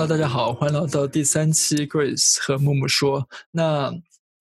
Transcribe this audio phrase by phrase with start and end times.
[0.00, 3.28] Hello，大家好，欢迎来到第三期 Grace 和木木说。
[3.50, 3.92] 那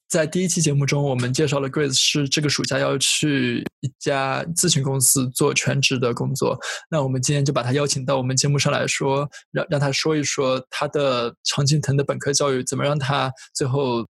[0.07, 6.57] 在第一期节目中，我们介绍了 Grace 是这个暑假要去一家咨询公司做全职的工作。
[6.89, 14.07] 那我们今天就把他邀请到我们节目上来说，让让他说一说他的常青藤的本科教育怎么让他最后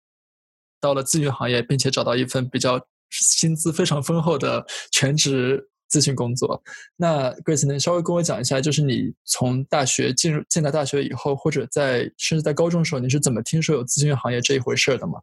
[0.82, 2.78] 到了咨询行业，并且找到一份比较
[3.10, 5.70] 薪资非常丰厚的全职。
[5.90, 6.62] 咨询工作，
[6.96, 15.20] 那 Grace 能稍微跟我讲一下，就是你从大学进入进到大学以后，或者在甚至在高中的时候，你是怎么听说有咨询行业这一回事的吗？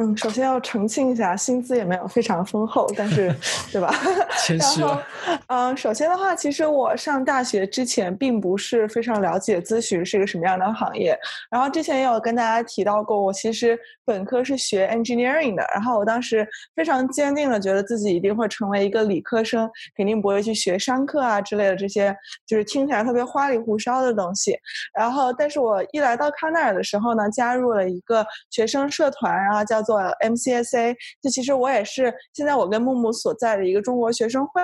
[0.00, 3.30] 嗯，首先要澄清一下，薪资也没有非常丰厚，但是，
[3.70, 3.92] 对吧？
[4.42, 5.06] 谦虚了。
[5.48, 11.14] 嗯，首先的话，其实我上大学之前并不是非常了解咨询是一个什么样的行业。
[11.50, 15.62] 然后之前也有跟大家提到过，我其实本科是学 engineering 的。
[15.74, 24.58] 然后我当时非常坚定的觉得自己一定会成为一个理科生，肯定不会去学商科啊之类的这些，就是听起来特别花里胡哨的东西。
[24.98, 29.89] 然后，但是我一来到康奈尔的时候呢，加入了一个学生社团，然后叫做。
[29.90, 34.62] 做 MCSA，就其实我也是现在我跟木木所在的一个中国学生会，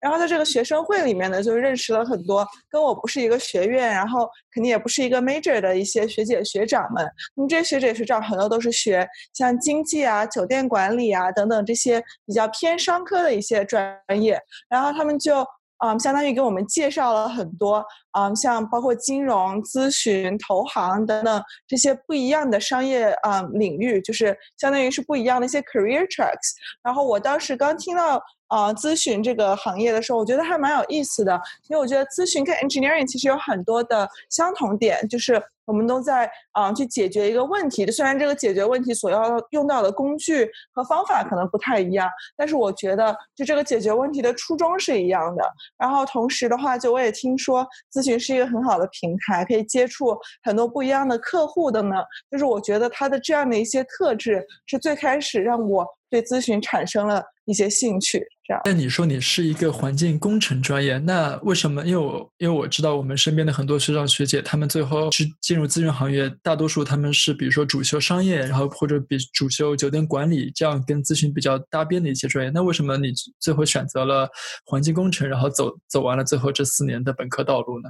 [0.00, 7.06] 然后在这个学生会里面呢，就认识了很多跟我不是一个学院，然后肯定也不是一个 major 的一些学姐学长们。
[7.34, 15.44] 那么这些学姐学长很多都是学像经济啊、酒店管理啊等等这些比较偏商科的一些专业，然后他们就。
[15.84, 17.84] 嗯，相当于给我们介绍了很多，
[18.18, 26.52] 嗯，像包括金融、咨询、投行等等这些不一样的商业啊领域，就是相当于是不一样的一些 career tracks。
[26.82, 28.22] 然后我当时刚听到。
[28.52, 37.90] 啊，咨询这个行业的时候，我觉得还蛮有意思的，因为我觉得咨询跟 engineering 其实有很多的相同点，就是我们都在啊去解决一个问题。
[37.90, 39.22] 虽然这个解决问题所要
[39.52, 45.42] 用到的工具和方法可能不太一样，但是我觉得就这个解决问题的初衷是一样的。
[45.78, 51.96] 然后同时的话，就我也听说咨询是一个很好的平台，可以接触很多不一样的客户的呢。
[52.30, 58.60] 就是我觉得它的这样的一些特质，是最开始让我对咨询产生了一些兴趣这样。
[58.64, 61.84] 但你说你是一个环境工程专业，那为什么？
[61.84, 72.50] 因为我因为我知道我们身边的很多学长学姐，他们最后是进入咨询行业，大多数他们是比如说主修商业，然后或者比主修酒店管理这样跟咨询比较搭边的一些专业。
[72.50, 74.28] 那为什么你最后选择了
[74.66, 77.88] 环境工程，然后走走完了最后这四年的本科道路呢？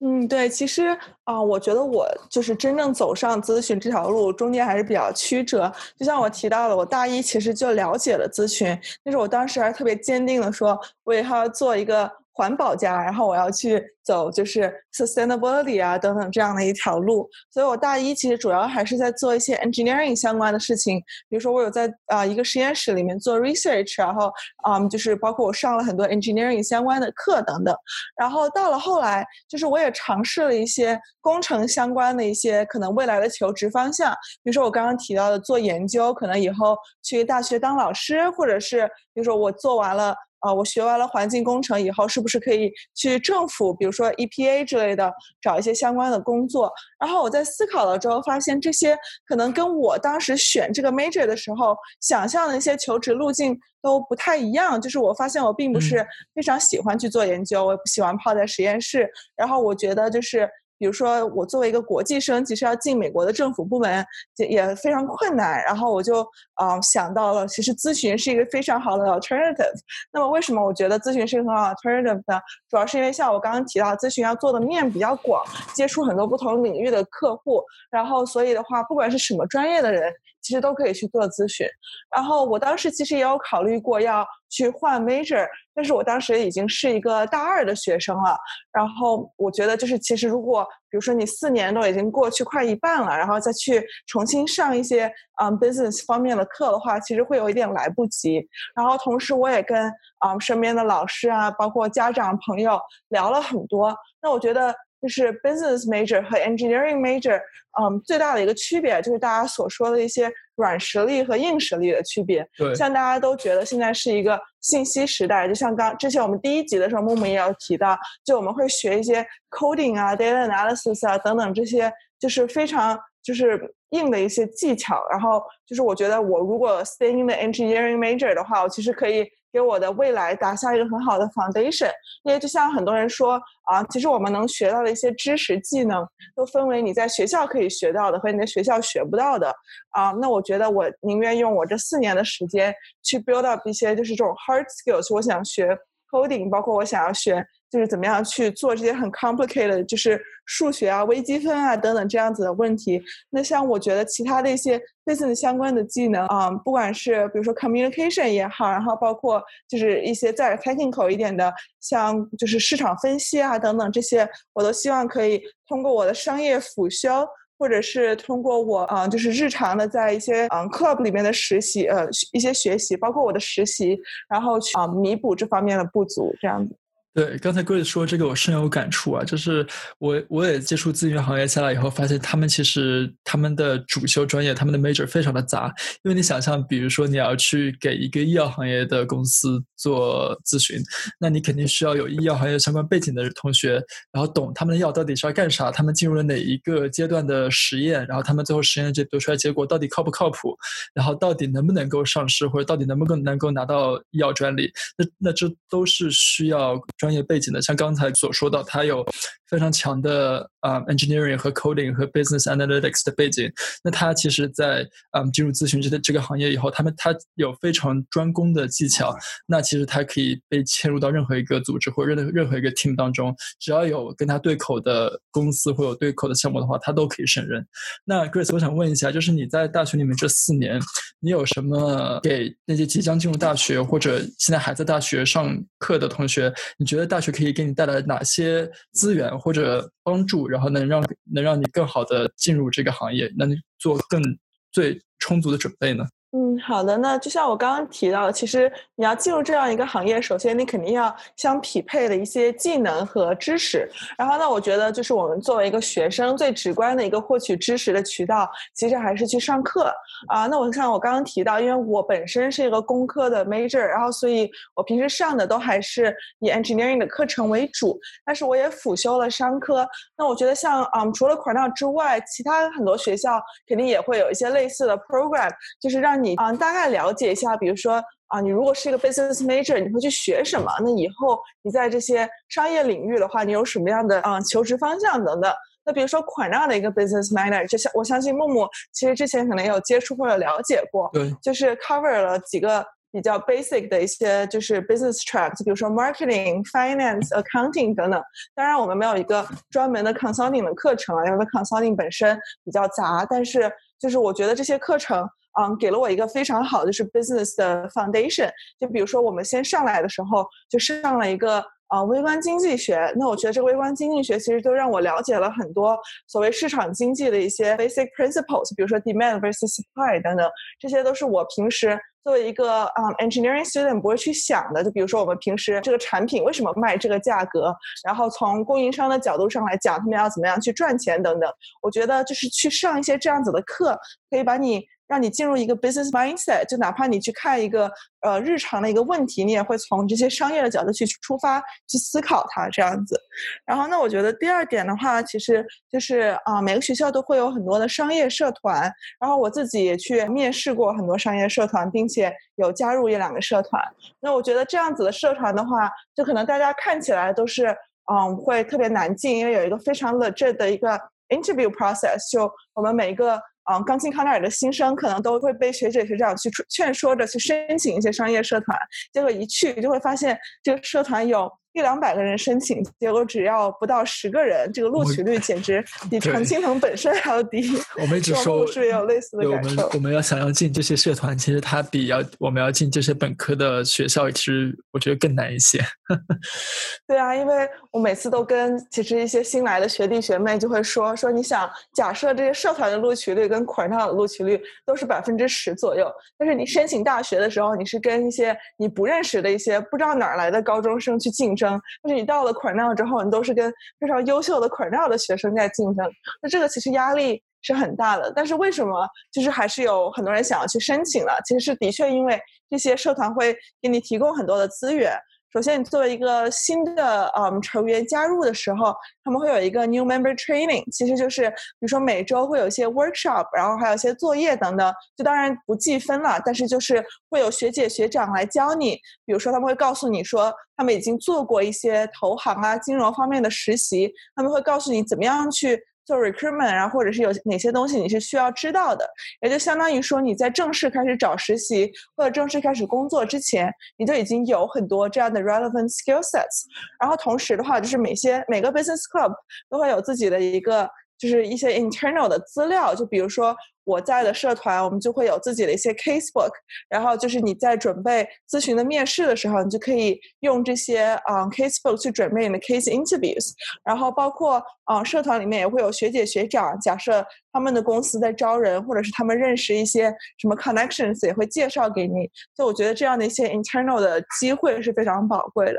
[0.00, 5.72] 嗯，对，其实啊，我觉得我就是真正走上咨询这条路，中间还是比较曲折。
[5.98, 12.10] 就像我提到的，我大一其实就了解了咨询，但是我当时还特别坚定的说，我以后要做一个。
[12.36, 20.98] 环保家，然后我要去走就是 sustainability 啊等等这样的一条路，所以我大一其实主要还是在做一些 engineering 相关的事情，
[21.30, 24.30] 比如说我有在啊一个实验室里面做 research，然后
[24.68, 27.74] 嗯就是包括我上了很多 engineering 相关的课等等，
[28.20, 40.14] 然后到了后来就是我也尝试了一些工程相关的一些可能未来的求职方向，比如说我刚刚提到的做研究，可能以后去大学当老师，或者是比如说我做完了。
[40.40, 46.70] 啊，我学完了环境工程以后，是不是可以去政府，比如说 EPA 之类的，找一些相关的工作？
[46.98, 48.96] 然后我在思考了之后，发现这些
[49.26, 54.80] 可能跟我当时选这个 major 的时候想象的一些求职路径都不太一样。
[54.80, 59.10] 就是我发现我并不是非常喜欢去做研究，我也不喜欢泡在实验室。
[59.36, 60.48] 然后我觉得就是。
[60.78, 64.04] 比如说，我作为一个国际生，其实要进美国的政府部门
[64.36, 65.62] 也也非常困难。
[65.64, 66.22] 然后我就
[66.54, 69.74] 啊想到了，其实咨询是一个非常好的 alternative。
[70.12, 72.40] 那么为什么我觉得咨询是一个很好 alternative 呢？
[72.68, 75.44] 主要是因为像我刚刚提到，咨询要做的面比较广，
[75.74, 77.62] 接触很多不同领域的客户。
[77.90, 80.12] 然后所以的话，不管是什么专业的人。
[80.46, 81.66] 其实都可以去做咨询，
[82.14, 88.38] 然后我当时其实也有考虑过要去换 major，但是我当时已经是一个大二的学生了，
[88.72, 95.12] 然后我觉得就是其实如果比如说你四年都已经过去快一半了，然后再去重新上一些
[95.42, 98.40] 嗯 business 方面的课的话，其实会有一点来不及。
[98.76, 103.92] 然后同时我也跟啊身边的老师啊，包括家长朋友聊了很多，
[104.22, 104.72] 那我觉得。
[105.00, 107.40] 就是 business major 和 engineering major，
[107.80, 112.46] 嗯，最大的一个区别就是大家所说的一些软实力和硬实力的区别。
[112.56, 125.06] 对，像大家都觉得现在是一个信息时代，就像刚之前我们第一集的时候，木木也有提到，就我们会学一些 coding 啊、data analysis 啊等等这些，就是非常就是硬的一些技巧。
[125.10, 129.26] 然后就是我觉得我如果 stay in the engineering major 的话，我其实可以。
[129.56, 131.90] 给我的未来打下一个很好的 foundation，
[132.24, 139.50] 因为就像很多人说啊，其实我们能学到的一些知识技能，都分为你在学校可以学到的和你在学校学不到的
[139.92, 140.10] 啊。
[140.20, 145.74] 那我觉得我宁愿用我这四年的时间去 build up 一些就是这种 hard skills，我想学
[146.10, 153.02] coding，包括我想要学就是怎么样去做这些很 complicated，就是数学啊、微积分啊等等这样子的问题。
[153.30, 167.26] 那像我觉得其他的一些 business 相关的技能啊，不管是比如说 communication 也好，然后包括就是一些再 technical 一点的，像就是市场分析啊等等这些，我都希望可以通过我的商业辅修。
[167.58, 173.98] 或者是通过我啊，就是日常的在一些嗯 club 里面的实习，呃，一些学习，包括我的实习，
[174.28, 176.76] 然后去啊弥补这方面的不足，这样子。
[177.16, 179.66] 对，刚才 Grace 说这个我深有感触啊，就是
[179.98, 185.72] 我我也接触咨询行业下来以后，发现他们其实他们的主修专业，他们的 major 非常的杂。
[186.02, 190.78] 因为你想象，比如说你要去给一个医药行业的公司做咨询，
[191.18, 193.82] 那你肯定需要有医药行业相关背景的同学，
[194.12, 200.54] 然后懂他们的药到底是要干啥，他们进入了哪一个阶段的实验，然后他们最后实验这得出来结果到底靠不靠谱，
[200.92, 206.78] 然后到底能不能够上市，或者到底能不能够拿到医药专利，那那这都是需要。
[207.06, 209.06] 专业背景的，像刚才所说到，他有
[209.48, 213.50] 非常强的啊 engineering 和 coding 和 business analytics 的背景。
[213.84, 219.14] 那他其实，在嗯进入咨询这个这个行业以后，他们他有非常专攻的技巧。
[219.46, 227.64] 那其实他可以被嵌入到任何一个组织或任任何一个 team 当中，只要有跟他对口的公司或有对口的项目的话，他都可以胜任。
[228.04, 230.80] 那 Grace，我想问一下，就是你在大学里面这四年，
[231.20, 244.22] 你有什么给那些即将进入大学或者现在还在大学上课的同学，你觉得大学可以给你带来哪些资源或者帮助，然后能让能让你更好的进入这个行业，能做更
[244.70, 246.04] 最充足的准备呢？
[246.32, 246.96] 嗯，好的。
[246.98, 253.90] 那就像我刚刚提到，其实你要进入这样一个行业，首先你肯定要相匹配的一些技能和知识。
[254.18, 259.92] 然后呢，我觉得就是我们作为一个学生，最直观的一个获取知识的渠道，其实还是去上课
[260.28, 260.46] 啊。
[260.46, 269.88] 那我像我刚刚提到，因为我本身是一个工科的 major，然后所以我平时上的都还是以 engineering 的课程为主，但是我也辅修了商科。
[270.18, 275.50] 那我觉得像嗯，除了 Cornell 之外，其他很多学校肯定也会有一些类似的 program，
[275.80, 276.26] 就是让你。
[276.26, 280.70] 你啊，大概了解一下，比如说啊，你如果是一个 business major，你会去学什么？
[280.80, 285.52] 那以后你在这些商业领域的话，你有什么样的啊求职方向等等？
[285.84, 298.22] 那比如说款纳的一个 business major，就像我相信木木其实之前可能也有接触或者了解过，对，就是 cover 了几个比较 basic 的一些就是 business tracks，比如说 marketing、finance、accounting 等等。
[298.54, 303.68] 当然，我们没有一个专门的 consulting 的课程啊，因为 consulting 本身比较杂，但是
[303.98, 305.28] 就是我觉得这些课程。
[305.58, 308.50] 嗯，给了我一个非常好的是 business 的 foundation。
[308.78, 313.12] 就比如说，我们先上来的时候就上了一个呃微观经济学。
[313.16, 324.84] 那我觉得这个微观经济学其实都让我了解了很多所谓市场经济的一些 basic principles，比如说 demand versus supply 等等，这些都是我平时作为一个嗯 engineering student 不会去想的。
[324.84, 327.74] 就比如说我们平时这个产品为什么卖这个价格，
[328.04, 331.50] 然后从供应商的角度上来讲，他们要怎么样去赚钱等等。
[331.80, 333.98] 我觉得就是去上一些这样子的课，
[334.28, 334.84] 可以把你。
[335.08, 343.20] 让你进入一个 business mindset，就哪怕你去看一个呃日常的一个问题，你也会从这些商业的角度去出发去思考它这样子。
[343.64, 348.90] 然后呢，我觉得第二点的话，其实就是啊，每个学校都会有很多的商业社团。
[349.20, 353.82] 然后我自己也去面试过很多商业社团，并且有加入一两个社团。
[354.20, 357.66] 那我觉得这样子的社团的话，就可能大家看起来都是
[358.12, 363.40] 嗯会特别难进，因为有一个非常冷热的一个 interview process，就我们每一个。
[363.68, 368.78] 嗯，刚进康奈尔的新生可能都会被学姐学长去劝说着去申请一些商业社团，
[369.12, 371.50] 结果一去就会发现这个社团有。
[371.76, 377.70] 一两百个人申请，结果只要不到十个人，这个录取率简直比常青藤本身还要低。
[378.00, 379.90] 我们一直 说，是也有类似的感受。
[379.92, 385.78] 我们要想要进这些社团，其实它比要我们要进这些本科的学校，其实我觉得更难一些。
[387.06, 401.65] 对啊，因为我每次都跟其实一些新来的学弟学妹就会说说，你想假设这些社团的录取率跟 Cornell 的录取率都是百分之十左右，但是你申请大学的时候，你是跟一些你不认识的一些不知道哪儿来的高中生去竞争。
[402.02, 406.06] 就是你到了 Cornell 之后，你都是跟非常优秀的 Cornell 的学生在竞争，
[406.42, 408.32] 那这个其实压力是很大的。
[408.34, 411.40] 但是为什么就是还是有很多人想要去申请了？
[411.46, 415.18] 其实是的确因为这些社团会给你提供很多的资源。
[415.52, 435.80] 首先，你作为一个新的嗯成员加入的时候，他们会有一个 new member training，其实就是比如说每周会有一些 workshop，然后还有一些作业等等，就当然不计分了，但是就是会有学姐学长来教你，比如说他们会告诉你说他们已经做过一些投行啊金融方面的实习，他们会告诉你怎么样去。
[436.06, 439.06] 做 recruitment，然后或者是有哪些东西你是需要知道的，
[439.42, 446.64] 也就相当于说你在正式开始找实习或者正式开始工作之前，你就已经有很多这样的 relevant skill sets。
[447.00, 449.32] 然后同时的话，就是每些每个 business club
[449.68, 453.54] 都会有自己的一个就是一些 internal 的资料，就比如说。
[453.86, 456.50] 我在的社团，我们就会有自己的一些 casebook，
[456.88, 463.52] 然后就是你在准备咨询的面试的时候，你就可以用这些啊 casebook 去准备你的 case interviews，
[463.84, 472.28] 然后包括啊社团里面也会有学姐学长，假设他们的公司在招人，或者是他们认识一些什么 connections，也会介绍给你。
[472.56, 475.78] 就我觉得这样的一些 internal 的机会是非常宝贵的。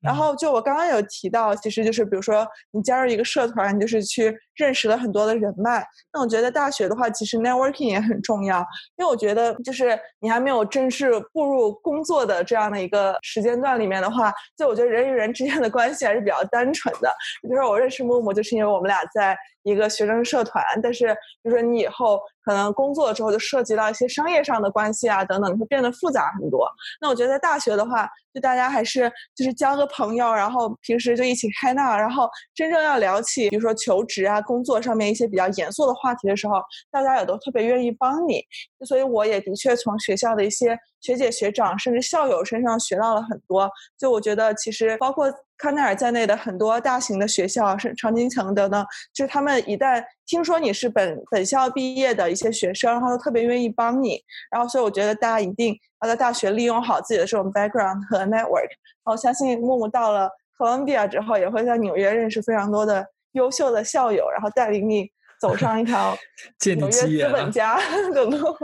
[0.00, 5.84] 然后就我刚刚有提到，其实就是比如说你加入一个社团，你就是去认识了很多的人脉。
[6.12, 8.58] 那我觉得大学的话，其实 networking 也很重要，
[8.96, 17.08] 因为我觉得就是你还没有正式步入工作的这样的一个时间段里面的话，就我觉得人与人之间的关系还是比较单纯的。
[17.42, 19.36] 比如说我认识木木，就是因为我们俩在。
[19.68, 26.68] 一个学生社团，但是就说你以后可能工作之后，就涉及到一些商业上的关系啊等等，会变得复杂很多。
[27.00, 36.54] 那我觉得在大学的话，就大家还是就是交个朋友，然后平时就一起开闹，然后真正要聊起，比如说求职啊、工作上面一些比较严肃的话题的时候，
[36.90, 38.42] 大家也都特别愿意帮你。
[38.86, 43.70] 所以我也的确从学校的一些学姐学长甚至校友身上学到了很多。
[43.98, 45.32] 就我觉得其实包括。
[45.58, 54.22] 康奈尔在内的很多大型的学校，是常青藤等等，就是他们一旦听说你是本本校毕业的一些学生，然后都特别愿意帮你。
[54.50, 58.70] 然后，所以我觉得大家一定要在大学利用好自己的这种 background 和 network。
[59.04, 65.10] 然后，相信木木到了 Columbia 之后，也会在纽约认识非常多的优秀的校友，然后带领你。
[65.40, 66.16] 走上一条
[66.76, 67.78] 纽约资本家
[68.12, 68.56] 的路，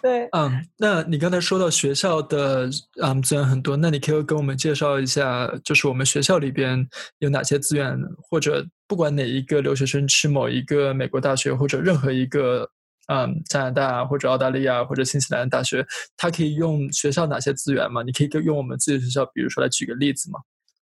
[0.00, 0.28] 对。
[0.32, 2.68] 嗯，那你刚才说到学校的
[3.02, 6.86] 嗯资源很多，那你可以跟我们介绍一下，就是我们学校里边
[7.18, 7.98] 有哪些资源，
[8.30, 12.68] 或者不管哪一个留学生去某一个美国大学，或者任何一个
[13.08, 15.86] 嗯加拿大或者澳大利亚或者新西兰大学，
[16.16, 18.02] 他可以用学校哪些资源吗？
[18.02, 20.40] 你可以用我们自己的学校，比如说来举个例子吗？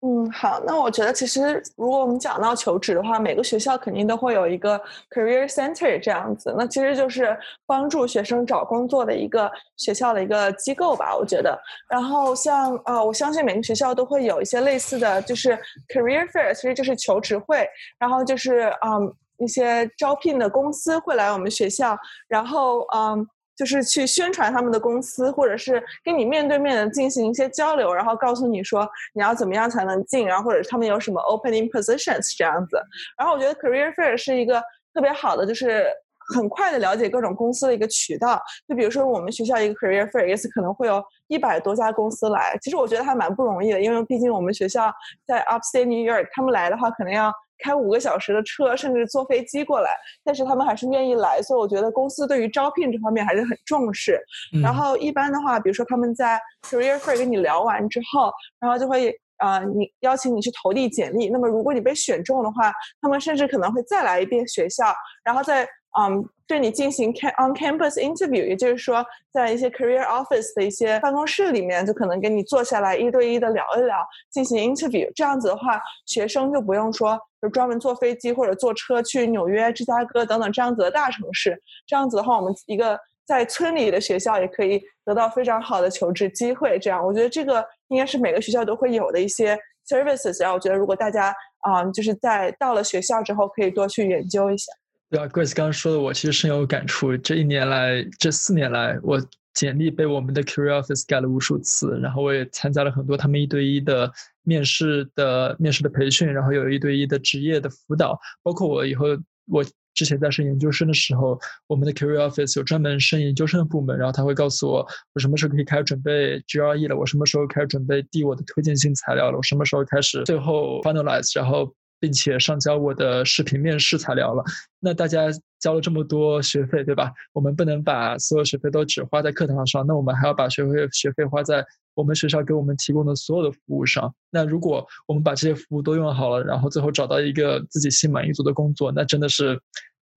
[0.01, 4.79] 嗯，好，那我觉得其实如果我们讲到求职的话，每个学校肯定都会有一个
[5.09, 11.59] career center 这样子，那其实就是帮助学生找工作的一个学校的一个机构吧，我觉得。
[11.89, 15.49] 然后像呃，我相信每个学校都会有一些类似的就是
[15.93, 21.97] career fair，其实就是求职会，然后就是嗯一些招聘的公司会来我们学校，
[22.29, 23.27] 然后嗯。
[23.59, 32.81] 就是去宣传他们的公司，或者是跟你面对面的进行一些交流，然后告诉你说你要怎么样才能进，然后或者他们有什么 opening positions 这样子。
[33.17, 34.63] 然后我觉得 career fair 是一个
[34.93, 35.87] 特别好的，就是
[36.33, 38.41] 很快的了解各种公司的一个渠道。
[38.65, 44.89] 就比如说我们学校一个 career fair 一次可能会有一百多家公司来，其实我觉得还蛮不容易的，因为毕竟我们学校
[45.27, 47.29] 在 Upstate New York，他们来的话可能要。
[47.59, 49.91] 开五个小时的车，甚至坐飞机过来，
[50.23, 54.19] 但是他们还是愿意来，所以我觉得公司对于招聘这方面还是很重视。
[54.63, 61.29] 然后一般的话，比如说他们在 career fair 跟你聊完之后，然后就会呃，你邀请你去投递简历。
[61.29, 65.67] 那么如果你被选中的话，他们甚至可能会再来一遍学校，然后再
[65.98, 73.98] 嗯对你进行 on campus interview，也就是说在一些 career office 的一些办公室里面，就可能跟你坐下来一对一的聊一聊，
[74.31, 75.12] 进行 interview。
[75.15, 77.19] 这样子的话，学生就不用说。
[77.41, 81.58] 就专门坐飞机或者坐车去纽约、芝加哥等等这样子的大城市。
[81.88, 86.77] 这样子的话，我们一个在村里的学校也可以得到非常好的求职机会。
[86.79, 90.41] 这样，我觉得这个应该是每个学校都会有的一些 services。
[90.41, 94.74] 然后，我觉得如果大家啊，就是在到了学校之后，可以多去研究一下。
[95.09, 97.17] 对啊，Grace 刚刚说的，我其实深有感触。
[97.17, 99.19] 这一年来，这四年来，我
[99.53, 104.11] 简历被我们的 Career Office 改了无数次，然后我也参加了很多他们一对一的。
[104.43, 109.05] 面试的面试的培训，然后有一对一的职业的辅导，包括我以后
[109.45, 109.63] 我
[109.93, 124.43] 之前在升研究生的时候，我们的 career office 有专门升研究生的部门，然后他会告诉我我什么时候可以开始准备 GRE 了，我什么时候开始准备递我的推荐信材料了，我什么时候开始最后 finalize，然后并且上交我的视频面试材料了。
[124.79, 125.27] 那大家
[125.59, 127.11] 交了这么多学费，对吧？
[127.33, 131.65] 我们不能把所有学费都只花在课堂上，那我们还要把学费学费花在。
[131.95, 139.59] 我们学校给我们提供的所有的服务上，那如果我们把这些服务都用好了，然后最后找到一个自己心满意足的工作，那真的是，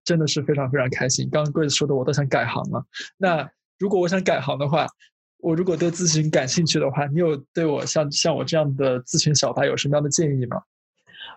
[0.04, 1.28] 真的是非常非常开心。
[1.32, 2.84] 刚刚 Grace 说的，我都想改行了。
[3.16, 4.86] 那如果我想改行的话，
[5.38, 10.62] 我如果对咨询感兴趣的话，你有对我像像我这样的咨询小白有什么样的建议吗？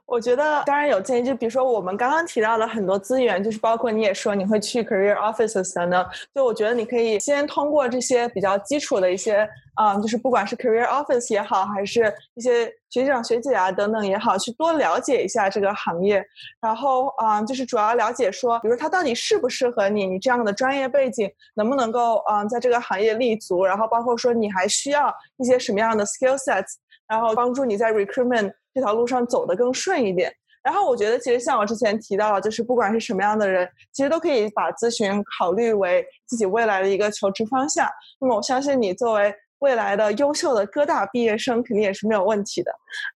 [0.08, 9.50] 我觉得当然有建议，就比如说我们刚刚提到的很多资源，就是包括你也说你会去 career offices 等等，就我觉得你可以先通过这些比较基础的一些，
[9.82, 16.24] 嗯，就是不管是 career office 也好，还是一些学长学姐啊等等也好，去多了解一下这个行业，
[16.62, 26.76] 然后嗯，就是主要了解说，比如它到底适不适合你，你这样的专业背景能不能够嗯在这个行业立足，然后包括说你还需要一些什么样的 skill sets，
[27.08, 28.54] 然后帮助你在 recruitment。
[28.76, 30.32] 这条路上走得更顺一点。
[30.62, 37.88] 然后我觉得，其实像我之前提到的，就是不管是什么样的人，其实都可以把咨询考虑为自己未来的一个求职方向。
[38.20, 42.72] 那么我相信你作为未来的优秀的哥大毕业生，肯定也是没有问题的。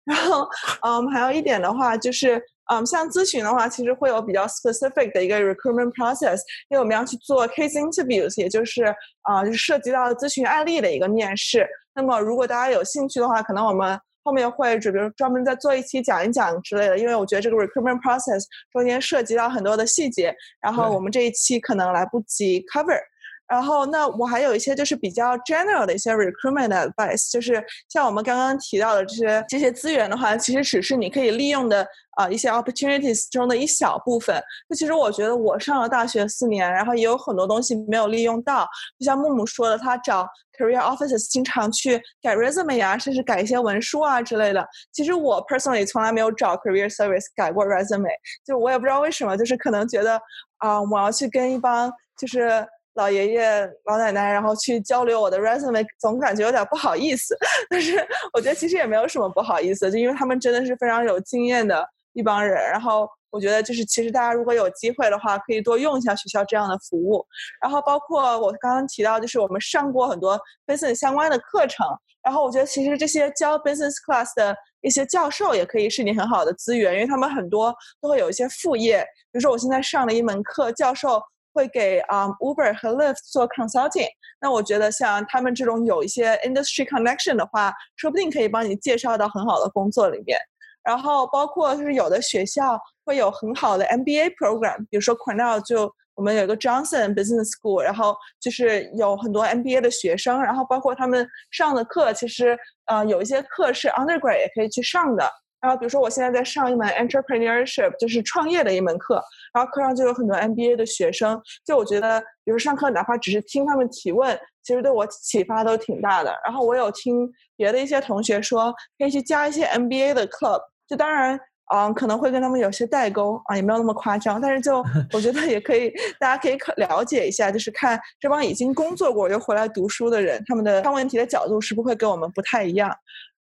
[0.03, 0.45] 然后，
[0.85, 2.37] 嗯，还有一点的话，就是，
[2.69, 6.35] 嗯，像咨询的话，其实会有比较 specific 的一个 recruitment process，
[6.69, 11.65] 因为我们要去做 case interviews，也就是，啊，就是涉及到咨询案例的一个面试。
[11.95, 13.97] 那么，如果大家有兴趣的话，可能我们。
[14.27, 18.43] 后面会准备专门再做一期讲一讲之类的，因为我觉得这个 recruitment process
[18.73, 22.99] 中间涉及到很多的细节，然后我们这一期可能来不及 cover。
[23.47, 31.87] 然后，那我还有一些就是比较 general 的一些 recruitment advice，就是像我们刚刚提到的这些这些资源的话，其实只是你可以利用的
[32.17, 34.35] 啊一些 opportunities 中的一小部分。
[34.67, 38.67] 那其实我觉得我上了大学四年，然后也有很多东西没有利用到。
[38.99, 40.27] 就像木木说的，他找
[40.59, 44.67] career offices 经常去改 resume 啊，甚至改一些文书啊之类的。
[44.91, 48.11] 其实我 personally 从来没有找 career service 改过 resume，
[48.45, 50.19] 就我也不知道为什么，就是可能觉得
[50.57, 51.89] 啊，我要去跟一帮
[52.19, 52.67] 就是。
[52.97, 57.37] 老爷爷、老奶奶，然后去交流我的 resume，总感觉有点不好意思。
[57.69, 57.95] 但是
[58.33, 62.55] 我觉得其实也没有什么不好意思，就因为他们真的是非常有经验的一帮人。
[62.71, 67.23] 然后我觉得就是其实大家如果有机会的话，可以多用一下学校这样的服务。
[67.61, 71.85] 然后包括我刚刚提到，就是我们上过很多 business 相关的课程。
[72.23, 79.05] 然后我觉得其实这些教 business class 的一些教授也可以是你很好的资源，因为他们很多都会有一些副业。
[79.31, 81.21] 比如说我现在上了一门课，教授。
[81.57, 84.09] 会给啊 Uber 和 Lyft 做 consulting，
[84.39, 90.37] 那我觉得像他们这种有一些 industry connection 的话，说不定可以帮你介绍到很好的工作里面。
[90.83, 105.27] 然后包括就是有的学校会有很好的 MBA program，比如说 Cornell 就我们有一个 Johnson Business School，然后就是有很多 MBA 的学生，然后包括他们上的课，其实呃有一些课是 undergrad 也可以去上的。
[105.59, 109.21] 然后，比如说，我现在在上一门 entrepreneurship，就是创业的一门课，
[109.53, 111.41] 然后课上就有很多 MBA 的学生。
[111.65, 116.31] 就我觉得，比如上课哪怕只是听他们提问，其实对我启发都挺大的。
[116.45, 120.61] 然后我有听别的一些同学说，可以去加一些 MBA 的 club。
[120.87, 121.39] 就当然，
[121.73, 124.39] 嗯，可能会跟他们有些代沟啊，也没有那么夸张。
[124.39, 124.77] 但是就
[125.11, 132.95] 我觉得也可以，大家可以可了解一下，就是看这帮已经工作过又回来读书的人，他们的看问题的角度是不是会跟我们不太一样。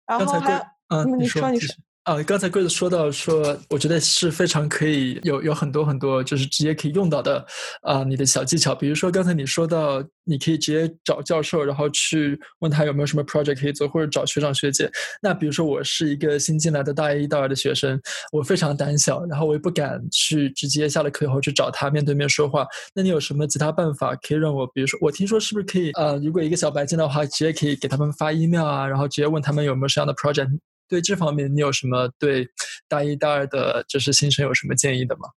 [0.07, 0.55] 然后还，
[0.89, 1.75] 嗯，你说你说。
[2.09, 7.47] 啊，刚才贵子说到说，我觉得是非常可以有有很多很多，就是直接可以用到的
[7.83, 8.75] 啊，你的小技巧。
[8.75, 14.91] 比如说刚才你说到，你可以直接找教授，然后去问他有没有什么 project 可以做，或者找学长学姐。
[15.21, 18.01] 那比如说我是一个新进来的大一、大二的学生，
[18.33, 22.67] 我非常胆小，然后我也不敢去直接下了课以后去找他面对面说话。
[22.95, 24.67] 那你有什么其他办法可以让我？
[24.69, 30.59] 比如说我听说是不是可以呃，如果一个小白进的话，直接可以给他们发 email 啊，然后直接问他们有没有什么样的 project。
[30.89, 32.49] 对这方面，你有什么对
[32.89, 35.29] 大一、大二的就是新生有什么建议的吗？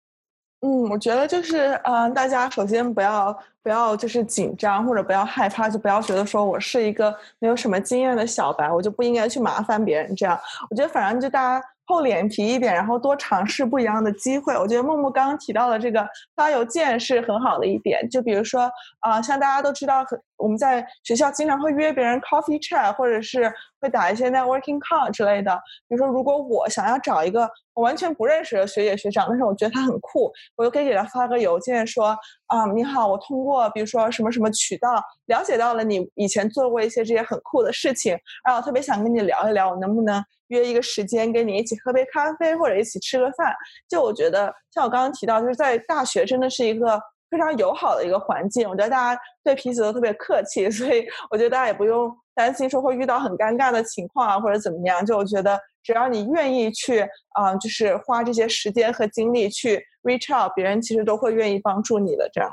[0.62, 10.16] 嗯，我觉得就是，嗯，大家首先不要不要就是紧张或者不要害怕，就不要觉得说我是一个没有什么经验的小白，我就不应该去麻烦别人。
[10.16, 11.66] 这样，我觉得反正就大家。
[11.88, 14.56] 厚脸皮一点，然后多尝试不一样的机会。
[14.56, 18.08] 我觉得木木刚刚提到的这个发邮件是很好的一点。
[18.10, 25.54] 就比如说啊，像大家都知道很，我们在学校经常会约别人 coffee chat，或者是会打一些 networking call 之类的。
[25.88, 40.24] 比如说，如果我想要找一个我完全不认识的学姐学长，但是我觉得他很酷，我就可以给他发个邮件说啊，你好，我通过比如说什么什么渠道了解到了你以前做过一些这些很酷的事情，然后我特别想跟你聊一聊，我能不能？
[40.48, 43.56] 约一个时间跟你一起喝杯咖啡，或者一起吃个饭。
[43.88, 47.00] 就我觉得，像我刚刚提到，就是在大学真的是一个
[47.32, 48.70] 非常友好的一个环境。
[48.70, 55.04] 我觉得大家对彼此都特别客气， 所以我觉得大家也不用担心说会遇到很尴尬的情况啊，或者怎么样。
[55.04, 57.00] 就我觉得，只要你愿意去，
[57.34, 62.30] 啊，就是花这些时间和精力去 reach out，别人其实都会愿意帮助你的。
[62.34, 62.52] 这样。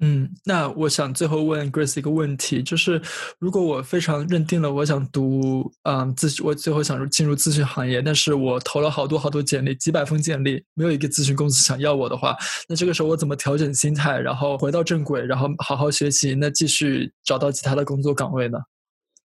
[0.00, 3.02] 嗯，那我想最后问 Grace 一个问题，就是
[3.40, 12.36] 如果我非常认定了我想读，嗯，咨询，我最后想进入咨询行业，但是我投了好多好多简历，几百封简历，没有一个咨询公司想要我的话，
[12.68, 18.58] 那这个时候我怎么调整心态，然后回到正轨，然后好好学习，那继续找到其他的工作岗位呢？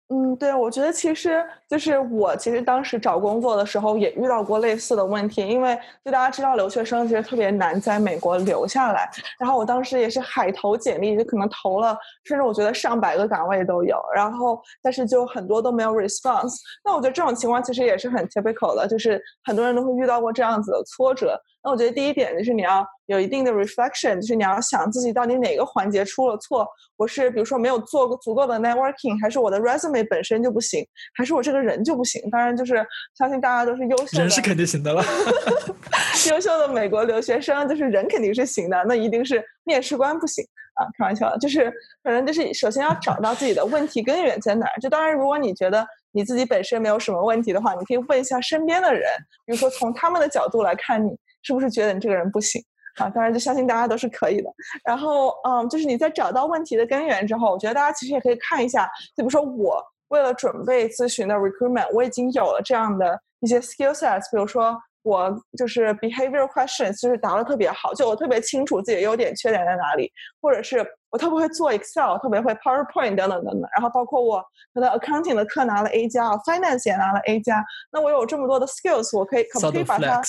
[0.10, 0.29] 嗯。
[0.36, 16.58] 对，我觉得其实就是我其实当时找工作的时候也遇到过类似的问题，因为就大家知道留学生其实特别难在美国留下来，然后我当时也是海投简历，就可能投了，甚至我觉得上百个岗位都有，然后但是就很多都没有 response。
[16.84, 21.39] 那我觉得这种情况其实也是很 typical 的，就是很多人都会遇到过这样子的挫折。
[21.62, 26.65] 那我觉得第一点就是你要有一定的 reflection，就是你要想自己到底哪个环节出了错。
[26.96, 32.22] 我是比如说没有做过足够的 networking，还是我的 resume 本身就不行，还是我这个人就不行？
[32.30, 32.86] 当然就是
[33.18, 35.04] 相信大家都是优秀的，人是肯定行的了。
[36.30, 40.44] 优秀的美国留学生就是人肯定是行的，那一定是面试官不行
[40.76, 40.86] 啊！
[40.98, 41.72] 开玩笑的，就是
[42.04, 44.80] 反正就是首先要找到自己的问题根源在哪儿。
[44.82, 49.04] 就当然，如果你觉得你自己本身没有什么问题的话，你可以问一下身边的人，
[49.46, 51.12] 比如说从他们的角度来看你。
[51.42, 52.62] 是不是觉得你这个人不行
[52.98, 53.10] 啊？
[53.12, 54.50] 当然，就相信大家都是可以的。
[54.84, 58.84] 然后，嗯，就是你在找到问题的根源之后，我觉得大家其实也可以看一下，
[59.16, 70.86] 就比如说我为了准备咨询的 recruitment，我已经有了这样的一些 skill sets，比如说我就是 behavior questions 就是答的特别好，就我特别清楚自己的优点缺点在哪里，或者是。
[71.12, 74.39] 我特别会做 Excel，特别会 PowerPoint 等等等等，然后包括我
[74.75, 77.65] 可能 Accounting 的课拿了 A 加，Finance 也拿了 A 加。
[77.91, 80.21] 那我有这么多的 skills，我可以可不可以把它？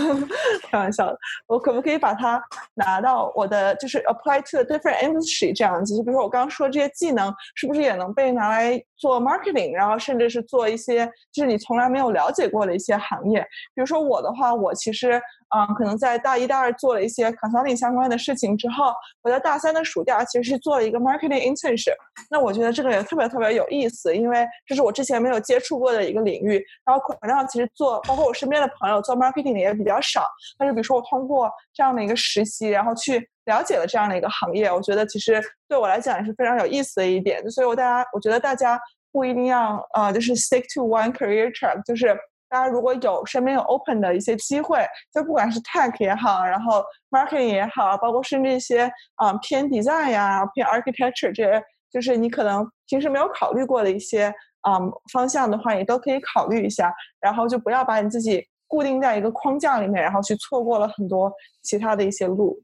[0.70, 5.94] 开玩笑的，我可不可以把它拿到我的就是 apply to different industry 这样子？
[5.94, 13.42] 就比如说我刚刚说这些技能，是不是也能被拿来做 marketing，然后甚至是做一些就是你从来没有了解过的一些行业？
[13.74, 15.20] 比如说我的话，我其实。
[15.54, 21.94] 嗯，可能在大一、大二做了一些 consulting 相关的事情之后，我在大三的暑假其实是做了一个 marketing internship。
[22.30, 26.60] 那我觉得这个也特别特别有意思，因为这是我之前没有接触过的一个领域。
[26.84, 30.26] 然后可能上其实做，包括我身边的朋友做 marketing 的也比较少。
[30.58, 37.48] 但是比如说我通过这样的一个实习，然后去了解了这样的一个行业，我觉得其实对我来讲也是非常有意思的一点。
[37.50, 38.80] 所以我大家，我觉得大家
[39.12, 42.18] 不一定要呃，就是 stick to one career track，就是。
[42.48, 54.78] 大家如果有身边有 open 的一些机会，就不管是 tech 也好，然后 marketing 也好，包括甚至一些啊偏 design 呀、偏 architecture 这些，就是你可能平时没有考虑过的一些啊
[55.12, 56.92] 方向的话，也都可以考虑一下。
[57.20, 61.32] 然后就不要把你自己固定在一个框架里面，然后去错过了很多
[61.62, 62.56] 其他的一些路。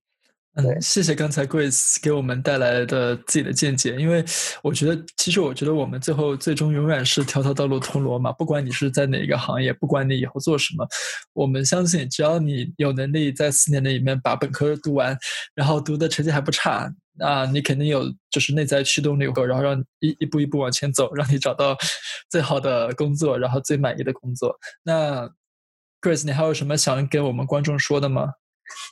[0.54, 4.22] 嗯，谢谢刚才 Grace 给我们带来的自己的见解，因为
[4.62, 10.86] 我觉得，其实我觉得我们最后最终永远是条条道路通罗马，不管你是在哪一个行业，不管你以后做什么，
[11.32, 15.16] 我们相信，只要你有能力在四年内里面把本科读完，
[15.54, 21.74] 然后读的成绩还不差，那你肯定有就是内在驱动力够，然后让一一步一步往前走，让你找到
[22.28, 24.54] 最好的工作，然后最满意的工作。
[24.82, 25.30] 那
[26.02, 28.32] Grace，你还有什么想给我们观众说的吗？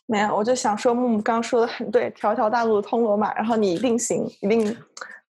[0.06, 4.76] 没有，我就想说，木木刚刚说的很对，条条大路通罗马，然后你一定行，一定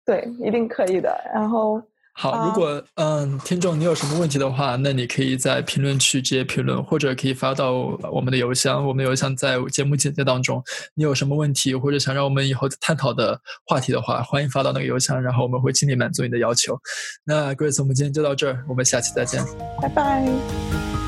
[0.05, 1.15] 对，一定可以的。
[1.35, 1.83] 然后
[2.13, 7.73] 好，如果嗯，听众你有什么问题的话，那你可以在评论区直接评论，或者可以发到
[8.13, 10.63] 我们的邮箱，我们的邮箱在节目简介当中。
[10.95, 16.79] 你有什么问题，或者想让我们以后探讨的话题的话，欢迎发到那个邮箱，然后我们会尽力满足你的要求。
[17.25, 19.43] 那 Grace，我们今天就到这儿，我们下期再见，
[19.81, 21.00] 拜拜。